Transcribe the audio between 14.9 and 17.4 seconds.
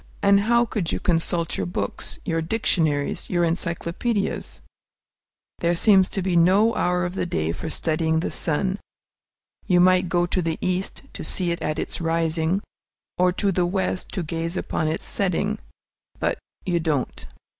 setting, but you don't.